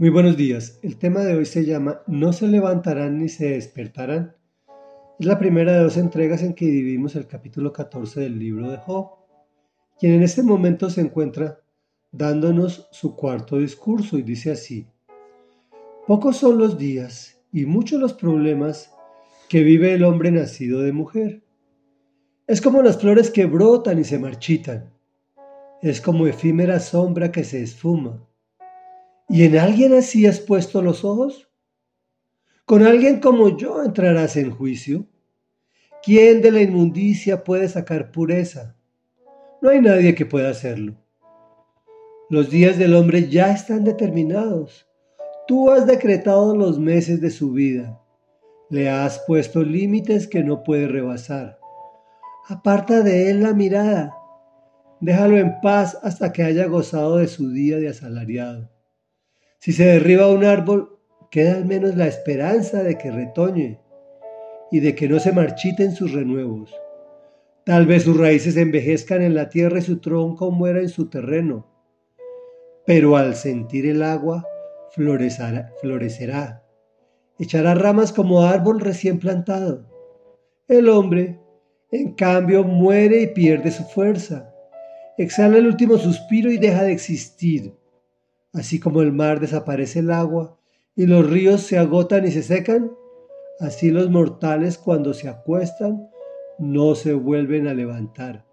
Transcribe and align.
Muy 0.00 0.10
buenos 0.10 0.36
días. 0.36 0.78
El 0.82 0.96
tema 0.96 1.24
de 1.24 1.34
hoy 1.34 1.44
se 1.44 1.64
llama 1.64 2.02
No 2.06 2.32
se 2.32 2.46
levantarán 2.46 3.18
ni 3.18 3.28
se 3.28 3.50
despertarán. 3.50 4.36
Es 5.18 5.26
la 5.26 5.40
primera 5.40 5.72
de 5.72 5.82
dos 5.82 5.96
entregas 5.96 6.44
en 6.44 6.54
que 6.54 6.66
dividimos 6.66 7.16
el 7.16 7.26
capítulo 7.26 7.72
14 7.72 8.20
del 8.20 8.38
libro 8.38 8.70
de 8.70 8.76
Job, 8.76 9.08
quien 9.98 10.12
en 10.12 10.22
este 10.22 10.44
momento 10.44 10.88
se 10.88 11.00
encuentra 11.00 11.62
dándonos 12.12 12.86
su 12.92 13.16
cuarto 13.16 13.58
discurso 13.58 14.16
y 14.16 14.22
dice 14.22 14.52
así. 14.52 14.86
Pocos 16.06 16.36
son 16.36 16.58
los 16.58 16.78
días 16.78 17.42
y 17.50 17.66
muchos 17.66 18.00
los 18.00 18.12
problemas 18.12 18.94
que 19.48 19.64
vive 19.64 19.94
el 19.94 20.04
hombre 20.04 20.30
nacido 20.30 20.80
de 20.80 20.92
mujer. 20.92 21.42
Es 22.46 22.60
como 22.60 22.82
las 22.82 23.00
flores 23.00 23.32
que 23.32 23.46
brotan 23.46 23.98
y 23.98 24.04
se 24.04 24.20
marchitan. 24.20 24.92
Es 25.82 26.00
como 26.00 26.28
efímera 26.28 26.78
sombra 26.78 27.32
que 27.32 27.42
se 27.42 27.60
esfuma 27.64 28.27
¿Y 29.28 29.44
en 29.44 29.58
alguien 29.58 29.92
así 29.92 30.26
has 30.26 30.40
puesto 30.40 30.80
los 30.80 31.04
ojos? 31.04 31.50
¿Con 32.64 32.82
alguien 32.82 33.20
como 33.20 33.56
yo 33.56 33.82
entrarás 33.82 34.36
en 34.36 34.50
juicio? 34.50 35.06
¿Quién 36.02 36.40
de 36.40 36.50
la 36.50 36.62
inmundicia 36.62 37.44
puede 37.44 37.68
sacar 37.68 38.10
pureza? 38.10 38.76
No 39.60 39.68
hay 39.68 39.82
nadie 39.82 40.14
que 40.14 40.24
pueda 40.24 40.48
hacerlo. 40.48 40.94
Los 42.30 42.50
días 42.50 42.78
del 42.78 42.94
hombre 42.94 43.28
ya 43.28 43.52
están 43.52 43.84
determinados. 43.84 44.86
Tú 45.46 45.70
has 45.70 45.86
decretado 45.86 46.56
los 46.56 46.78
meses 46.78 47.20
de 47.20 47.30
su 47.30 47.52
vida. 47.52 48.00
Le 48.70 48.88
has 48.88 49.18
puesto 49.26 49.62
límites 49.62 50.26
que 50.26 50.42
no 50.42 50.62
puede 50.62 50.88
rebasar. 50.88 51.58
Aparta 52.48 53.02
de 53.02 53.30
él 53.30 53.42
la 53.42 53.52
mirada. 53.52 54.14
Déjalo 55.00 55.36
en 55.36 55.60
paz 55.60 55.98
hasta 56.02 56.32
que 56.32 56.42
haya 56.42 56.66
gozado 56.66 57.18
de 57.18 57.28
su 57.28 57.50
día 57.50 57.78
de 57.78 57.88
asalariado. 57.88 58.70
Si 59.60 59.72
se 59.72 59.84
derriba 59.84 60.30
un 60.30 60.44
árbol, 60.44 60.98
queda 61.30 61.54
al 61.54 61.66
menos 61.66 61.96
la 61.96 62.06
esperanza 62.06 62.84
de 62.84 62.96
que 62.96 63.10
retoñe 63.10 63.80
y 64.70 64.80
de 64.80 64.94
que 64.94 65.08
no 65.08 65.18
se 65.18 65.32
marchiten 65.32 65.96
sus 65.96 66.12
renuevos. 66.12 66.72
Tal 67.64 67.84
vez 67.84 68.04
sus 68.04 68.16
raíces 68.16 68.56
envejezcan 68.56 69.20
en 69.20 69.34
la 69.34 69.48
tierra 69.48 69.80
y 69.80 69.82
su 69.82 69.98
tronco 69.98 70.52
muera 70.52 70.80
en 70.80 70.88
su 70.88 71.10
terreno. 71.10 71.66
Pero 72.86 73.16
al 73.16 73.34
sentir 73.34 73.84
el 73.86 74.02
agua, 74.02 74.46
florecerá. 74.92 76.64
Echará 77.38 77.74
ramas 77.74 78.12
como 78.12 78.42
árbol 78.42 78.80
recién 78.80 79.18
plantado. 79.18 79.84
El 80.68 80.88
hombre, 80.88 81.40
en 81.90 82.14
cambio, 82.14 82.62
muere 82.62 83.22
y 83.22 83.26
pierde 83.28 83.70
su 83.70 83.82
fuerza. 83.84 84.54
Exhala 85.18 85.58
el 85.58 85.66
último 85.66 85.98
suspiro 85.98 86.50
y 86.50 86.58
deja 86.58 86.84
de 86.84 86.92
existir. 86.92 87.74
Así 88.52 88.80
como 88.80 89.02
el 89.02 89.12
mar 89.12 89.40
desaparece 89.40 90.00
el 90.00 90.10
agua 90.10 90.58
y 90.94 91.06
los 91.06 91.28
ríos 91.28 91.62
se 91.62 91.78
agotan 91.78 92.26
y 92.26 92.30
se 92.30 92.42
secan, 92.42 92.90
así 93.60 93.90
los 93.90 94.10
mortales 94.10 94.78
cuando 94.78 95.14
se 95.14 95.28
acuestan 95.28 96.10
no 96.58 96.94
se 96.94 97.12
vuelven 97.12 97.68
a 97.68 97.74
levantar. 97.74 98.44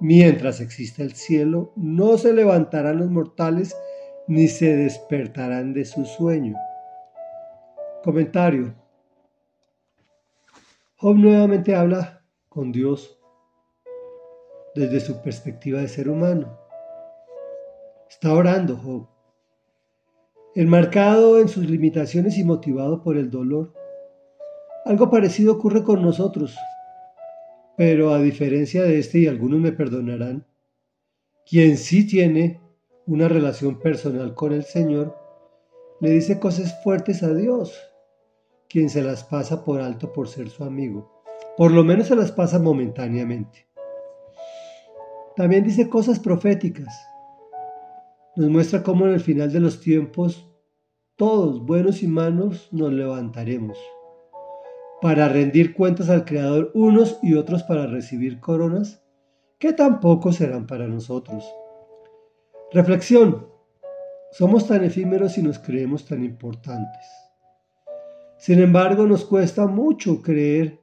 Mientras 0.00 0.60
exista 0.60 1.02
el 1.02 1.14
cielo, 1.14 1.72
no 1.76 2.18
se 2.18 2.32
levantarán 2.32 2.98
los 2.98 3.10
mortales 3.10 3.76
ni 4.26 4.48
se 4.48 4.74
despertarán 4.74 5.72
de 5.72 5.84
su 5.84 6.04
sueño. 6.04 6.56
Comentario. 8.02 8.74
Job 10.96 11.16
nuevamente 11.16 11.74
habla 11.74 12.24
con 12.48 12.72
Dios 12.72 13.18
desde 14.74 15.00
su 15.00 15.22
perspectiva 15.22 15.80
de 15.80 15.88
ser 15.88 16.08
humano. 16.08 16.58
Está 18.08 18.32
orando 18.32 18.76
Job 18.76 19.15
enmarcado 20.56 21.38
en 21.38 21.48
sus 21.48 21.68
limitaciones 21.68 22.38
y 22.38 22.44
motivado 22.44 23.02
por 23.02 23.18
el 23.18 23.30
dolor. 23.30 23.74
Algo 24.86 25.10
parecido 25.10 25.52
ocurre 25.52 25.84
con 25.84 26.00
nosotros, 26.00 26.56
pero 27.76 28.14
a 28.14 28.20
diferencia 28.20 28.82
de 28.82 28.98
este, 28.98 29.18
y 29.18 29.26
algunos 29.26 29.60
me 29.60 29.72
perdonarán, 29.72 30.46
quien 31.44 31.76
sí 31.76 32.06
tiene 32.06 32.62
una 33.06 33.28
relación 33.28 33.78
personal 33.78 34.34
con 34.34 34.54
el 34.54 34.64
Señor, 34.64 35.14
le 36.00 36.10
dice 36.10 36.40
cosas 36.40 36.82
fuertes 36.82 37.22
a 37.22 37.34
Dios, 37.34 37.78
quien 38.66 38.88
se 38.88 39.02
las 39.02 39.24
pasa 39.24 39.62
por 39.62 39.82
alto 39.82 40.14
por 40.14 40.26
ser 40.26 40.48
su 40.48 40.64
amigo. 40.64 41.22
Por 41.58 41.70
lo 41.70 41.84
menos 41.84 42.06
se 42.06 42.16
las 42.16 42.32
pasa 42.32 42.58
momentáneamente. 42.58 43.66
También 45.36 45.64
dice 45.64 45.90
cosas 45.90 46.18
proféticas, 46.18 46.96
nos 48.36 48.50
muestra 48.50 48.82
cómo 48.82 49.06
en 49.06 49.14
el 49.14 49.20
final 49.20 49.50
de 49.50 49.60
los 49.60 49.80
tiempos 49.80 50.46
todos, 51.16 51.64
buenos 51.64 52.02
y 52.02 52.06
malos, 52.06 52.68
nos 52.72 52.92
levantaremos 52.92 53.78
para 55.00 55.28
rendir 55.28 55.74
cuentas 55.74 56.08
al 56.08 56.24
Creador 56.24 56.70
unos 56.74 57.18
y 57.22 57.34
otros 57.34 57.62
para 57.62 57.86
recibir 57.86 58.40
coronas 58.40 59.02
que 59.58 59.72
tampoco 59.72 60.32
serán 60.32 60.66
para 60.66 60.86
nosotros. 60.86 61.44
Reflexión. 62.72 63.46
Somos 64.32 64.66
tan 64.66 64.84
efímeros 64.84 65.38
y 65.38 65.42
nos 65.42 65.58
creemos 65.58 66.04
tan 66.04 66.22
importantes. 66.22 67.06
Sin 68.38 68.60
embargo, 68.60 69.06
nos 69.06 69.24
cuesta 69.24 69.66
mucho 69.66 70.20
creer 70.20 70.82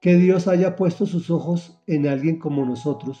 que 0.00 0.14
Dios 0.14 0.46
haya 0.46 0.76
puesto 0.76 1.06
sus 1.06 1.30
ojos 1.30 1.82
en 1.88 2.06
alguien 2.06 2.38
como 2.38 2.64
nosotros 2.64 3.20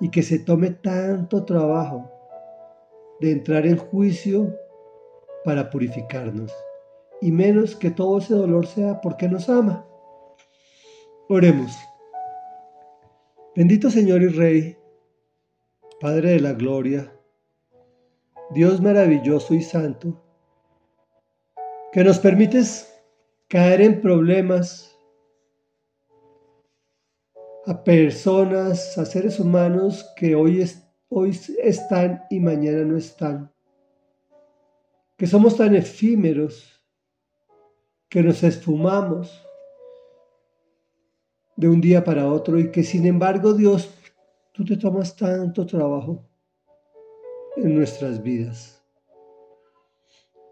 y 0.00 0.10
que 0.10 0.22
se 0.22 0.38
tome 0.38 0.70
tanto 0.70 1.44
trabajo 1.44 2.15
de 3.20 3.32
entrar 3.32 3.66
en 3.66 3.76
juicio 3.76 4.54
para 5.44 5.70
purificarnos, 5.70 6.52
y 7.20 7.30
menos 7.30 7.76
que 7.76 7.90
todo 7.90 8.18
ese 8.18 8.34
dolor 8.34 8.66
sea 8.66 9.00
porque 9.00 9.28
nos 9.28 9.48
ama. 9.48 9.86
Oremos. 11.28 11.72
Bendito 13.54 13.90
Señor 13.90 14.22
y 14.22 14.28
Rey, 14.28 14.76
Padre 16.00 16.32
de 16.32 16.40
la 16.40 16.52
Gloria, 16.52 17.12
Dios 18.50 18.80
maravilloso 18.80 19.54
y 19.54 19.62
santo, 19.62 20.22
que 21.92 22.04
nos 22.04 22.18
permites 22.18 22.92
caer 23.48 23.80
en 23.80 24.00
problemas 24.00 24.96
a 27.66 27.82
personas, 27.82 28.96
a 28.98 29.04
seres 29.04 29.40
humanos 29.40 30.12
que 30.16 30.34
hoy 30.34 30.60
están 30.60 30.85
hoy 31.08 31.38
están 31.62 32.24
y 32.30 32.40
mañana 32.40 32.84
no 32.84 32.96
están, 32.96 33.52
que 35.16 35.26
somos 35.26 35.56
tan 35.56 35.74
efímeros, 35.74 36.84
que 38.08 38.22
nos 38.22 38.42
esfumamos 38.42 39.46
de 41.56 41.68
un 41.68 41.80
día 41.80 42.04
para 42.04 42.30
otro 42.30 42.58
y 42.58 42.70
que 42.70 42.82
sin 42.82 43.06
embargo 43.06 43.54
Dios, 43.54 43.90
tú 44.52 44.64
te 44.64 44.76
tomas 44.76 45.16
tanto 45.16 45.66
trabajo 45.66 46.28
en 47.56 47.74
nuestras 47.74 48.22
vidas. 48.22 48.82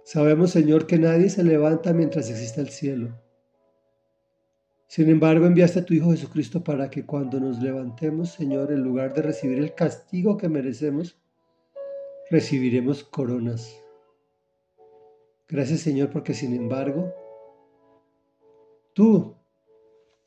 Sabemos, 0.05 0.51
Señor, 0.51 0.87
que 0.87 0.99
nadie 0.99 1.31
se 1.31 1.43
levanta 1.43 1.93
mientras 1.93 2.29
exista 2.29 2.61
el 2.61 2.69
cielo. 2.69 3.24
Sin 4.87 5.09
embargo, 5.09 5.47
enviaste 5.47 5.81
a 5.81 5.84
tu 5.84 5.95
Hijo 5.95 6.11
Jesucristo 6.11 6.62
para 6.62 6.91
que 6.91 7.05
cuando 7.05 7.41
nos 7.41 7.61
levantemos, 7.61 8.31
Señor, 8.31 8.71
en 8.71 8.83
lugar 8.83 9.15
de 9.15 9.22
recibir 9.22 9.59
el 9.59 9.75
castigo 9.75 10.37
que 10.37 10.49
merecemos, 10.49 11.19
recibiremos 12.31 13.03
coronas. 13.03 13.81
Gracias, 15.49 15.81
Señor, 15.81 16.11
porque 16.11 16.34
sin 16.34 16.55
embargo, 16.55 17.12
tú 18.93 19.34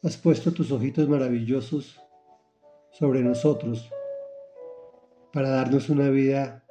has 0.03 0.17
puesto 0.17 0.51
tus 0.51 0.71
ojitos 0.71 1.07
maravillosos 1.07 1.99
sobre 2.91 3.21
nosotros 3.21 3.89
para 5.31 5.49
darnos 5.49 5.89
una 5.89 6.09
vida 6.09 6.65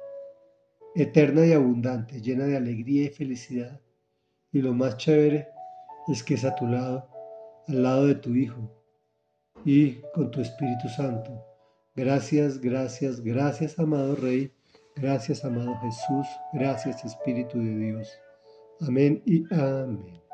eterna 0.95 1.45
y 1.45 1.53
abundante, 1.53 2.21
llena 2.21 2.45
de 2.45 2.57
alegría 2.57 3.05
y 3.05 3.09
felicidad. 3.09 3.81
Y 4.51 4.61
lo 4.61 4.73
más 4.73 4.97
chévere 4.97 5.47
es 6.07 6.23
que 6.23 6.33
es 6.33 6.45
a 6.45 6.55
tu 6.55 6.67
lado 6.67 7.16
al 7.67 7.83
lado 7.83 8.07
de 8.07 8.15
tu 8.15 8.33
Hijo 8.35 8.71
y 9.65 9.95
con 10.13 10.31
tu 10.31 10.41
Espíritu 10.41 10.87
Santo. 10.89 11.31
Gracias, 11.95 12.59
gracias, 12.59 13.21
gracias, 13.21 13.79
amado 13.79 14.15
Rey. 14.15 14.51
Gracias, 14.95 15.43
amado 15.45 15.75
Jesús. 15.81 16.27
Gracias, 16.53 17.03
Espíritu 17.05 17.59
de 17.59 17.77
Dios. 17.77 18.09
Amén 18.81 19.21
y 19.25 19.43
amén. 19.53 20.26